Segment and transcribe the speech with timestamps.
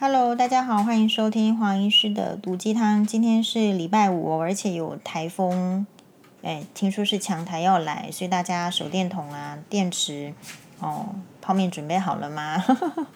[0.00, 3.04] Hello，大家好，欢迎收听黄医师的毒鸡汤。
[3.04, 5.84] 今天是礼拜五，而且有台风，
[6.40, 10.32] 哎，听说是强台要来，所以大家手电筒啊、电池
[10.78, 12.64] 哦、泡面准备好了吗？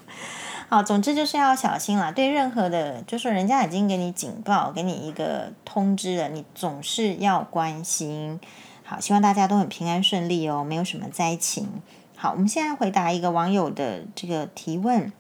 [0.69, 2.11] 好，总之就是要小心啦。
[2.11, 8.41] 对任何的，就是人家已经给你警报，给你一个通知了，你总是要关心。
[8.83, 11.69] 好，希望大家都很平安顺利哦，没有什么灾情。
[12.17, 15.13] 好，我们现在回答一个网友的这个提问。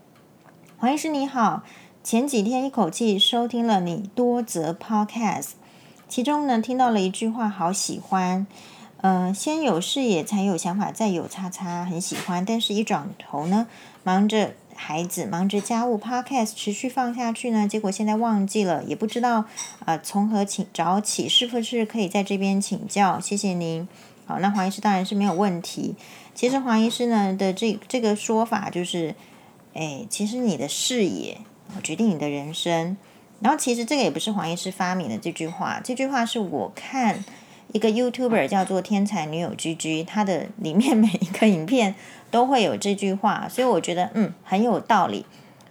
[0.83, 1.63] 黄医师你好，
[2.03, 5.51] 前几天一口气收听了你多则 podcast，
[6.09, 8.45] 其中呢听到了一句话，好喜欢。
[9.01, 12.45] 呃，先有视野才有想法，再有叉叉，很喜欢。
[12.45, 13.69] 但是，一转头呢，
[14.03, 19.47] 忙着孩子，忙着家务，podcast 持续放下去呢，结果现在忘记了，也不知道啊、
[19.85, 23.21] 呃、从何请找起，是不是可以在这边请教？
[23.21, 23.87] 谢谢您。
[24.27, 25.95] 好，那黄医师当然是没有问题。
[26.35, 29.15] 其实黄医师呢的这这个说法就是。
[29.75, 31.39] 哎，其实你的视野
[31.83, 32.97] 决定你的人生。
[33.41, 37.25] 然后，其实这个也不是黄医师发明的这句话，这句话是我看
[37.73, 41.95] 一个 YouTuber 叫做天才女友 GG，他的里面 每一个影片
[42.31, 45.27] 都会有这句话，所以我觉得嗯很有道理。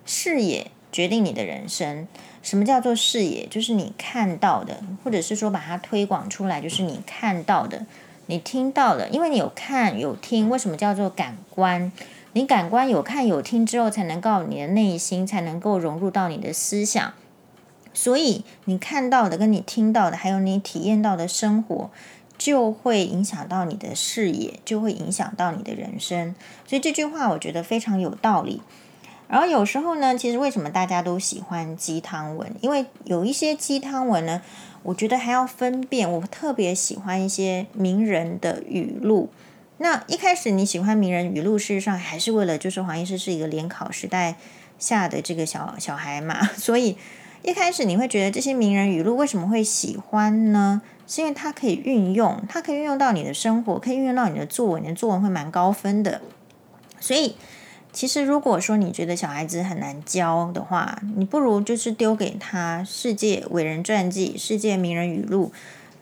[0.05, 2.07] 视野决定你的人生。
[2.43, 3.45] 什么叫做视野？
[3.45, 7.85] 就是你看到的，或者是说把它推广出来，就是你看到的，
[8.25, 9.07] 你听到的。
[9.09, 11.91] 因为你有看有听，为什么叫做感官？
[12.33, 17.13] 你感官有看有听之后，才能够你的内心才能够融入到你的思想，
[17.93, 21.89] 所以你看到的跟你听到的，还有你体验到的生活，
[22.37, 26.33] 就会影响到你的视野，就会影响到你的人生。
[26.65, 28.61] 所以这句话我觉得非常有道理。
[29.27, 32.53] 然后有时候呢，其实为什么大家都喜欢鸡汤文？
[32.61, 34.41] 因为有一些鸡汤文呢，
[34.83, 36.09] 我觉得还要分辨。
[36.09, 39.29] 我特别喜欢一些名人的语录。
[39.81, 44.35] 那一开始你喜欢名人语录，事实上还是为了就是黄医师是一个联考时代
[44.77, 46.95] 下的这个小小孩嘛， 所以
[47.41, 50.83] 一开始你会觉得这些名人语录为什么会喜欢呢？
[51.07, 56.21] 是因为它可以运用，它可以运用到你的生活，可以运用到你的作文，你的作文会蛮高分的。
[56.99, 57.35] 所以
[57.91, 65.51] 其实如果说你觉得小孩子很难教的话，你不如就是丢给他世界伟人传记、世界名人语录。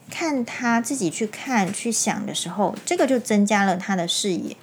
[0.10, 4.56] 看他自己去看去想的时候，这个就增加了他的视野。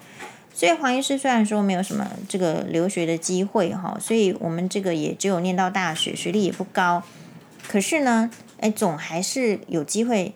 [0.52, 7.02] 所以黄医师虽然说没有什么这个留学的机会哈，所以我们这个也只有念到大学，学历也不高。
[7.68, 8.30] 可是呢，
[8.60, 10.32] 哎，总还是有机会，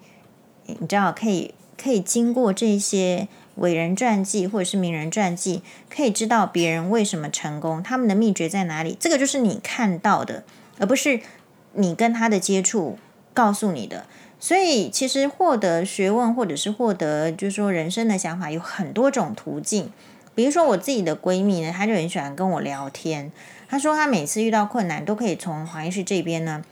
[0.67, 8.95] 你知道，可以可以经过这些伟人传记或者是名人传记，可以知道别人为什么成功，他们的秘诀在哪里。
[9.01, 10.45] 这个就是你看到的，
[10.79, 11.21] 而不是
[11.73, 12.99] 你跟他的接触
[13.33, 14.05] 告诉你的。
[14.41, 19.93] 所以，其实获得学问，或者是获得，就是说人生的想法，有很多种途径。
[20.35, 23.31] 比如说，我自己的闺蜜呢，她就很喜欢跟我聊天。
[23.69, 26.65] 她说，她每次遇到困难，都可以从黄医师这边呢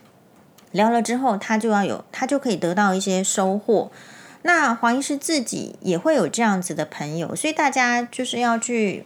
[0.73, 3.91] 聊了之后，她就要有，她就可以得到一些收获。
[4.43, 9.05] 那黄医师自己也会有这样子的朋友，所以大家就是要去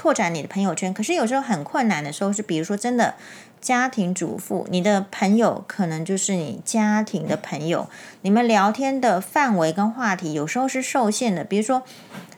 [0.00, 0.94] 拓展你的朋友圈。
[0.94, 3.16] 可是有时候很困难的时候，是比如说真的。
[3.60, 7.90] 家庭主妇，你的朋友可能就是你家庭的朋友，
[8.22, 11.44] 你们聊天的范围跟话题有时候是受限的。
[11.44, 11.82] 比如说，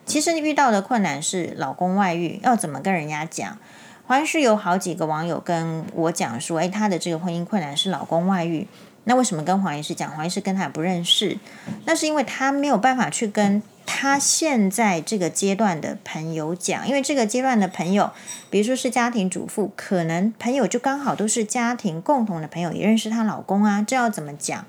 [0.05, 3.57] 其实遇到的困难是老公外遇，要怎么跟人家讲？
[4.05, 8.67] 好像是有好几个网友跟我讲说，诶，他的这个婚姻困难是老公外遇。
[9.05, 10.11] 那为什么跟黄医师讲？
[10.11, 11.39] 黄医师跟他也不认识，
[11.85, 13.63] 那是因为他没有办法去跟
[13.95, 18.11] 他现在这个阶段的朋友讲，因为这个阶段的朋友，
[18.49, 24.65] 比如说是家庭主妇，可能朋友就刚好都是家庭共同的朋友，也认识她老公啊，这要怎么讲？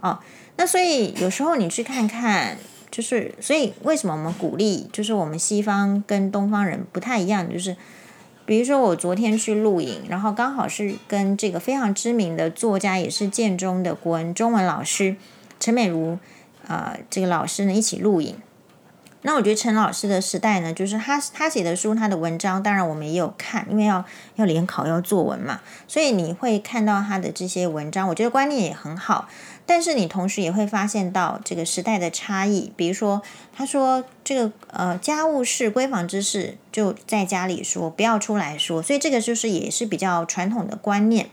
[0.00, 0.18] 哦，
[0.56, 2.56] 那所以有时候你去看看，
[2.90, 7.76] 就是所以为什么我们鼓励，就是我们西方跟东方人不太一样，就是。
[8.44, 15.14] 比如说，我昨天去录影，然后刚好是跟这个非常知名的作家，也是建中的国文中文老师
[15.60, 16.18] 陈美如
[16.66, 18.34] 啊、呃，这个老师呢一起录影。
[19.24, 29.28] 那我觉得陈老师的时代呢，就是他他写的书，他的文章，当然我们也有看，因为要要联考要作文嘛，所以你会看到他的这些文章，我觉得观念也很好。
[29.64, 33.22] 但是你同时也会发现到这个时代的差异，比如说
[33.54, 41.30] 他说这个呃家务事闺房之事就在家里说，不要出来说，所以这个就是也是比较传统的观念。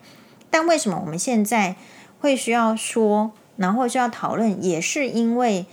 [0.52, 1.76] 但为什么我们现在
[2.20, 5.66] 会需要说，然后需要讨论，也是因为。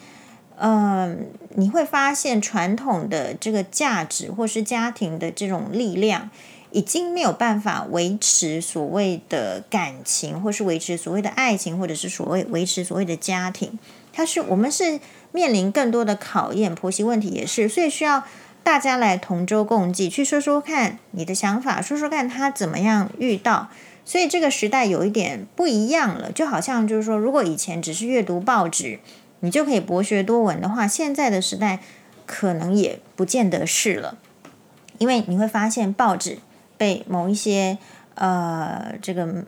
[0.58, 6.30] 嗯、你会发现传统的这个价值，或是家庭的这种力量，
[6.70, 13.78] 已经没有办法维持所谓的感情，或是维持所谓的爱情，或者是所谓维持所谓的家庭。
[14.12, 14.98] 它是我们是
[15.32, 18.24] 面临更多的考验，婆媳问题也是，所以需要
[18.62, 23.68] 大家来同舟共济，去说说看你的想法，说说看他怎么样遇到。
[24.06, 29.00] 所以这个时代有一点不一样了，就好像就是说，如果以前只是阅读报纸，
[29.40, 31.80] 你就可以博学多闻的话，现在的时代
[32.26, 34.18] 可能也不见得是了，
[34.98, 36.38] 因为你会发现报纸
[36.76, 37.78] 被某一些
[38.14, 39.44] 呃这个。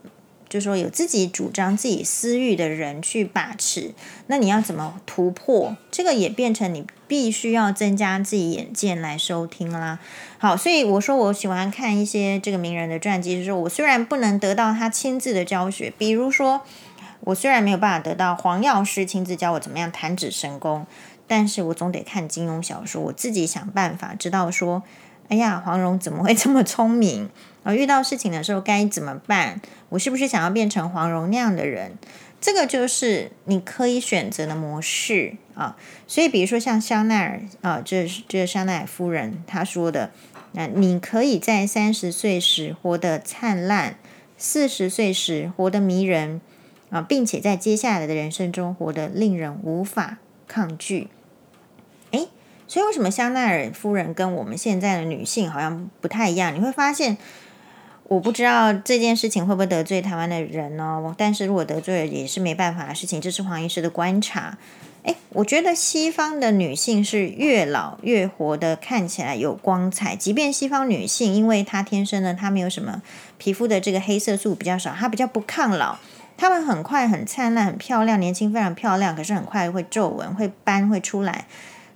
[0.51, 3.93] 就是说有自己主张自己私欲的人去把持，
[4.29, 5.77] 那你要怎么突破？
[5.91, 9.99] 这个也变成你必须要增加自己眼界来收听啦。
[10.39, 16.63] 好，所以我说我喜欢看一些这个名人的传记，就是我虽然不能得到他亲自的教学，比如说
[17.29, 20.87] 我虽然没有办法得到黄药师亲自教我怎么样弹指神功，
[21.27, 24.83] 但是我总得看金庸小说，我自己想办法知道说，
[25.29, 27.29] 哎呀，黄蓉怎么会 这么聪明？
[27.65, 29.61] 而遇到事情的时候该怎么办？
[29.91, 31.99] 我是不是想要变成黄蓉那样的人？
[32.41, 35.77] 这个就是你可以选择的模式啊。
[36.07, 40.13] 所以，比如说像香奈儿啊，这是这是香奈儿夫人她说的：
[40.53, 43.97] 那你可以在三十岁时活得灿烂，
[44.39, 46.41] 四十岁时活得迷人
[46.91, 51.09] 啊，并且在接下来的人生中活得令人无法抗拒。
[52.11, 52.29] 诶，
[52.67, 56.55] 所以为什么香奈儿夫人跟我们现在的女性好像不太一样？
[56.55, 57.17] 你会发现。
[58.05, 64.57] 我不知道这件事情会不会得罪台湾的人哦，但是如果得罪了也是没办法的事情，这是黄医师的观察。
[65.03, 73.03] 诶，我觉得西方的女性是越老越活得看起来有光彩，即便西方女性因为她天生呢，她没有什么
[73.37, 75.99] 皮肤的这个黑色素比较少，她比较不抗老，
[76.39, 81.45] 她们很快很灿烂、很漂亮、年轻非常漂亮，可是很快会皱纹、会斑会出来。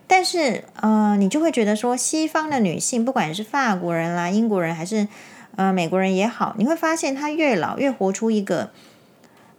[0.06, 5.08] 但是呃，你就会觉得说，西方的女性不管是法国人啦、英国人还是。
[5.54, 8.70] 呃，美国人也好，你会发现她越老越活出一个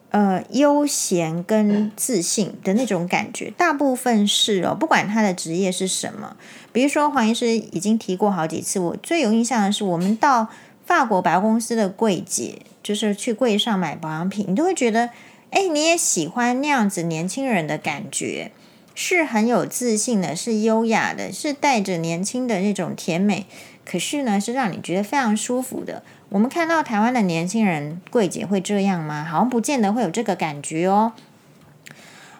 [0.09, 3.53] 呃悠闲跟自信的那种感觉。
[3.55, 6.35] 大部分是哦，不管她的职业是什么，
[6.71, 10.47] 比如说黄医师已经提过好几次，我最有印象的是，我们到
[10.85, 15.09] 法国百货公司的柜姐，就是去柜上买保养品，你都会觉得，
[15.51, 18.51] 哎，你也喜欢那样子年轻人的感觉，
[18.93, 23.45] 是很有自信的，是优雅的，是带着年轻的那种甜美。
[23.85, 26.03] 可是呢，是让你觉得非常舒服的。
[26.29, 29.25] 我们看到台湾的年轻人柜姐会这样吗？
[29.25, 31.11] 好像不见得会有这个感觉哦。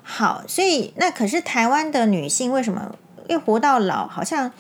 [0.01, 2.95] 好，所以那可是台湾的女性为什么
[3.28, 4.07] 又活到老？
[4.07, 4.51] 好像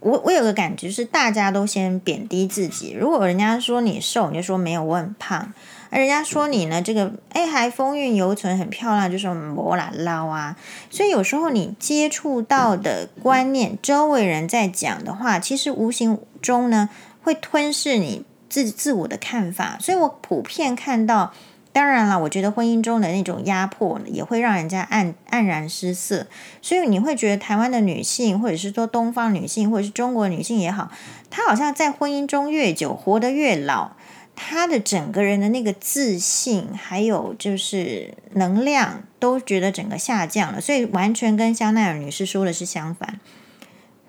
[0.00, 2.96] 我我有个感觉是，大家都先贬低自己。
[2.98, 5.52] 如果人家说你瘦，你就说没有，我很胖。
[5.90, 10.56] 而人家说你呢，这个哎还风韵犹存，很漂亮，就说摩拉捞啊。
[10.90, 16.90] 所以有时候你接触到的观念，周围人在讲的话，其实无形中呢
[17.22, 19.78] 会吞噬你自自我的看法。
[19.80, 21.32] 所以我普遍看到，
[21.78, 26.26] 当然了，我觉得婚姻中的那种压迫也会让人家黯黯然失色。
[26.60, 30.90] 所以你会觉得台湾的女性，或者是说东方女性，或者是中国女性也好，
[31.30, 33.92] 她好像在婚姻中越久，活得越老。
[34.34, 43.20] 她的整个人的那个自信，还有就是能量，都觉得整个下降了，所以完全跟香奈儿女士说的是相反。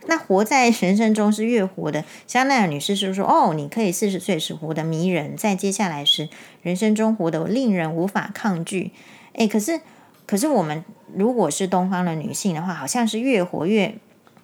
[0.10, 6.28] 那活在人生中是越活的，香奈儿女士是说：“哦，你可以四十岁时活得迷人，在接下来时
[6.62, 8.92] 人生中活得令人无法抗拒。”
[9.34, 9.80] 诶，可是
[10.26, 10.84] 可是我们
[11.16, 13.96] 如果是东方的女性的话，好像是越活越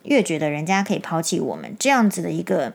[0.03, 2.73] 越觉得人家可以抛弃我们这样子的一个。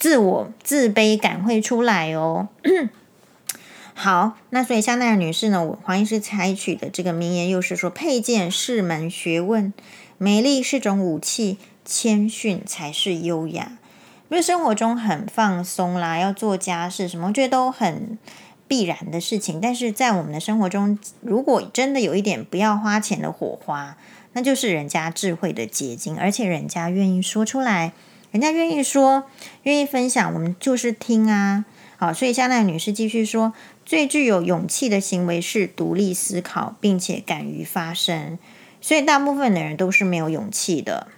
[0.00, 2.46] 自我自卑感会出来哦。
[3.94, 9.72] 好，那所以香奈儿女士呢，我黄医师采取的这个名言又是说：配件是门学问，
[10.16, 13.78] 美丽是种武器，谦逊才是优雅。
[14.28, 18.18] 因为生活中很放松啦，要做家事什么，我觉得都很
[18.68, 19.58] 必然的事情。
[19.58, 23.96] 但是在我们的生活中，如果真的有一点不要花钱的火花，
[24.34, 27.92] 那就是人家智慧的结晶，而且人家愿意说出来。
[28.30, 29.24] 人家愿意说，
[29.62, 31.64] 愿意分享，我们就是听啊。
[31.96, 33.54] 好，所以香奈女士继续说，
[33.86, 38.38] 最具有勇气的行为是独立思考，并且敢于发声。
[38.82, 41.08] 所以大部分的人都是没有勇气的。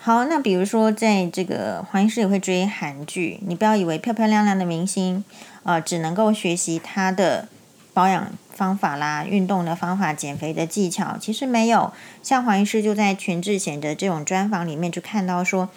[0.00, 5.24] 好，那比如说，在这个黄医师也会追韩剧，你不要以为漂漂亮亮的明星、
[5.64, 7.48] 呃，只能够学习他的
[7.92, 11.92] 保养方法啦、运动的方法、减肥的技巧，其实没有。
[12.22, 15.68] 像黄医师就在全智贤的这种专访里面就看到说。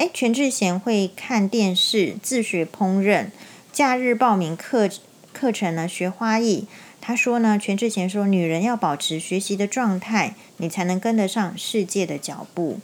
[0.00, 3.30] 哎，全智贤会看电视，自学烹饪，
[3.72, 4.88] 假日报名课
[5.32, 6.68] 课程呢，学花艺。
[7.00, 12.78] 他说呢，全智贤说，女人要保持学习的状态，你才能跟得上世界的脚步。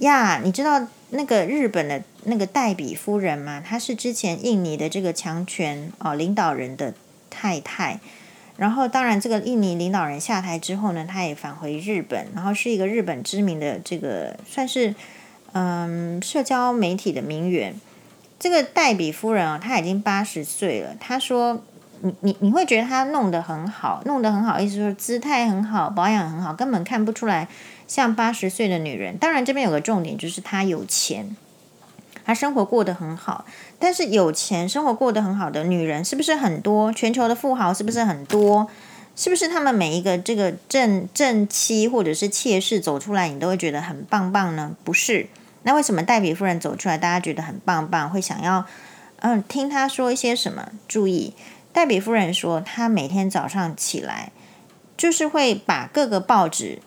[0.00, 3.62] 呀，你知道那个日本的那个黛比夫人吗？
[3.64, 6.94] 她是之前印尼的这个强权哦领导人的
[7.30, 8.00] 太太。
[8.56, 14.94] 然后，当然这个印尼领导人下台之后呢，她也返回日本，然后是一个日本知名的这个算是。
[15.52, 17.74] 嗯，社交媒体的名媛，
[18.38, 20.94] 这个黛比夫人啊，她已经八十岁了。
[21.00, 21.62] 她说。
[22.00, 27.48] 你你你会觉得她弄得很好，弄得很好，意思说姿态很好，保养很好，根本看不出来
[27.88, 29.18] 像八十岁的女人。
[29.18, 31.36] 当然，这边有个重点，就是她有钱，
[32.24, 33.44] 她生活过得很好。
[33.80, 36.92] 但是有钱、生活过得很好的女人是不是很多？
[36.92, 38.68] 全球的富豪是不是很多？
[39.16, 44.76] 是不是他们每一个这个正正妻或者是妾室走出来，你都会觉得很棒棒呢？
[44.84, 45.26] 不是。
[45.64, 48.64] 那为什么黛比夫人走出来，大家觉得很棒棒，会想要
[49.16, 50.70] 嗯听她说一些什么？
[50.86, 51.34] 注意。
[51.72, 54.30] 黛比夫人说，她每天早上起来，
[54.96, 56.78] 就是会把各个报纸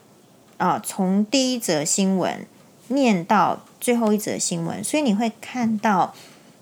[0.61, 2.45] 啊，从第一则新闻
[2.89, 6.13] 念到最后一则新闻，所以你会看到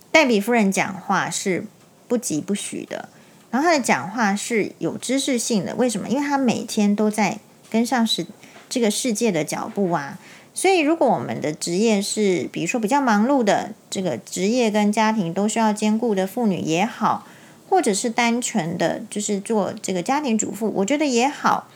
[0.10, 1.66] 黛比夫人讲话是
[2.08, 3.10] 不疾不徐的，
[3.52, 5.76] 然后她的讲话是有知识性的。
[5.76, 6.08] 为什么？
[6.08, 7.40] 因为她每天都在
[7.70, 8.26] 跟上世
[8.70, 10.18] 这个世界的脚步啊。
[10.54, 17.28] 所以，如果我们的职业是，比如说比较忙碌的，这个职业跟家庭都需要兼顾的妇女也好。
[17.70, 21.68] 或者是单纯的就是做这个家庭主妇，我觉得也好，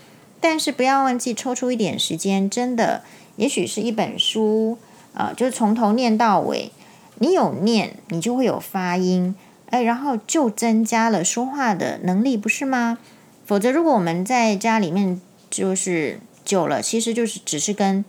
[0.43, 3.01] 但是不要忘记抽出一点时间，真的，
[3.38, 4.77] 也许是一本书，
[5.13, 6.69] 啊、呃，就是从头念到尾，
[7.19, 9.33] 你有念，你就会有发音，
[9.69, 12.97] 哎，然后就增加了说话的能力，不是吗？
[13.45, 18.03] 否则，如果我们在家里面就是久了，其实就是只是跟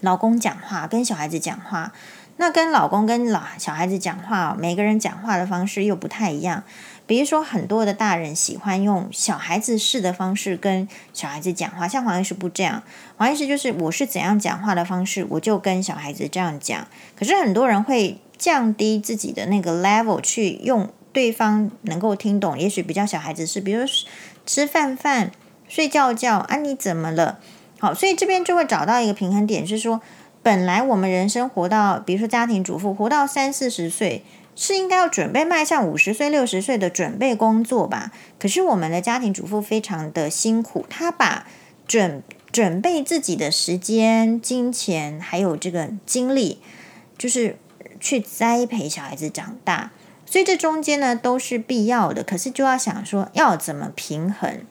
[0.00, 1.92] 老公讲话，跟小孩子讲话，
[2.36, 6.62] 那跟老公跟老小孩子讲话，每个人讲话的方式又不太一样。
[7.08, 12.82] 比如说，很多的大人喜欢用小孩子式的方式跟小孩子讲话，像黄医师不这样。
[13.16, 16.86] 黄医师就是我是怎样讲话的方式，我就跟小孩子这样讲。
[17.16, 23.86] 可是很多人会降低自己的那个 level 去用对方能够听懂，也许比较小孩子是，比如
[24.44, 25.32] 吃饭饭、
[25.66, 27.38] 睡觉觉啊，你怎么了？
[27.78, 30.02] 好，所以这边就会找到一个平衡点，是说
[30.42, 34.22] 本来我们人生活到，比如说家庭主妇活到三四十岁。
[34.60, 38.10] 是应该要准备迈向五十岁、六十岁的准备工作吧？
[38.40, 41.46] 可是我们的家庭主妇非常的辛苦，她把
[41.86, 46.60] 准准备自己的时间、金钱还有这个精力，
[47.16, 47.56] 就是
[48.00, 49.92] 去栽培小孩子长大。
[50.26, 52.24] 所以这中间呢都是必要的。
[52.24, 54.62] 可是就要想说要怎么平衡？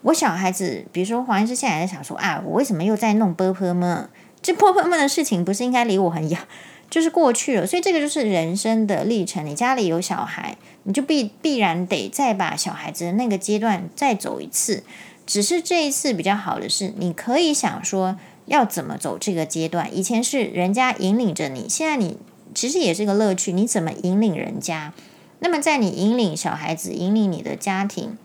[0.00, 4.08] 我小孩子，比如说黄医师现在在想说啊，我为什么又在弄波波们？
[4.40, 6.38] 这波波们的事情不是应该离我很远？
[6.90, 9.44] 就是过去了，所以这个就是人生的历程。
[9.44, 14.84] 你家里有小孩，你就必必然得再把小孩子的那个阶段再走一次。
[15.26, 19.88] 只是这一次比较好的是，你可以想说要怎么走这个阶段。
[19.96, 22.18] 以前是人家引领着你，现在你
[22.54, 23.52] 其实也是个乐趣。
[23.52, 24.92] 你怎么引领人家？
[25.40, 28.16] 那么在你引领小孩子、引领你的家庭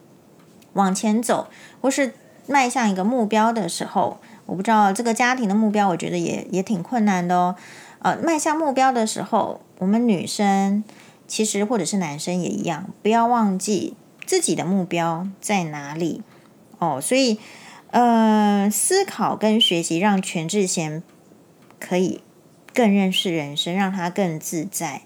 [0.74, 1.48] 往前走，
[1.82, 2.14] 或是
[2.48, 7.56] 迈向一个目标的时候，我不知道这个家庭的目标，我觉得也也挺困难的哦。
[8.00, 10.84] 呃，迈向目标的时候，我们女生
[11.28, 13.94] 其实或者是男生也一样，不要忘记
[14.26, 16.22] 自己的目标在哪里
[16.80, 17.00] 哦。
[17.02, 17.38] 所以，
[17.92, 21.04] 呃，思考跟学习，让全智贤
[21.80, 22.22] 可以
[22.74, 25.02] 更认识人生，让他更自在。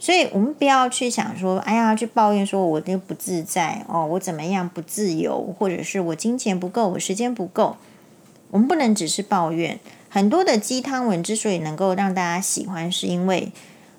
[0.00, 7.76] 所以我们不要去想说，哎呀，去抱怨说我就不自在哦，我怎么样不自由，或者是我金钱不够，我时间不够。
[8.50, 9.78] 我们不能只是抱怨。
[10.14, 13.50] 很多的鸡汤文之所以能够让大家喜欢，是因为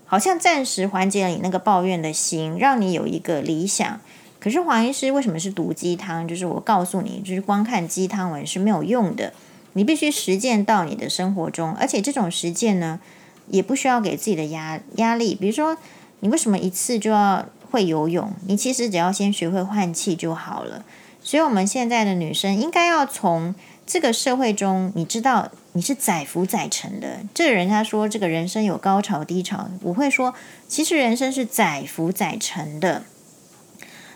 [0.05, 3.99] 好像暂时缓解了你那个抱怨的心，让你有一个理想。
[4.39, 6.27] 可是黄医师为什么是毒鸡汤？
[6.27, 9.33] 就是我告诉你，就是光看鸡汤文是没有用的，
[9.73, 11.73] 你必须实践到你的生活中。
[11.79, 12.99] 而且这种实践呢，
[13.47, 15.33] 也不需要给自己的压压力。
[15.33, 15.75] 比如说，
[16.19, 18.31] 你为什么一次就要会游泳？
[18.45, 20.85] 你其实只要先学会换气就好了。
[21.23, 23.55] 所以，我们现在的女生应该要从
[23.87, 25.49] 这个社会中，你知道。
[25.73, 30.33] 你是载浮载沉的，这个人家说这个人生有高潮低潮，我会说，
[30.67, 33.03] 其实人生是载浮载沉的。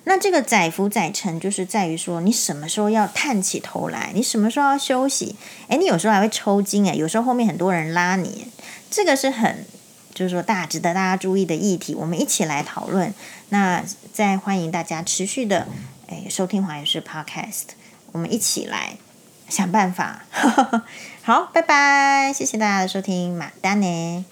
[0.03, 5.35] 那这个载浮载沉，就是在于说，你什么时候要探起头来，你什么时候要休息？
[5.67, 8.47] 诶，你有时候还会抽筋诶，有时候后面很多人拉你，
[8.91, 9.65] 这个是很
[10.13, 13.13] 就是说大值得大家注意的议题，我们一起来讨论。
[13.49, 13.83] 那
[14.13, 15.67] 再欢迎大家持续的
[16.07, 17.63] 诶收听黄医师 Podcast，
[18.11, 18.97] 我们一起来。
[19.49, 20.23] 想办法，
[21.23, 24.25] 好，拜拜，谢谢大家的收听，马丹呢。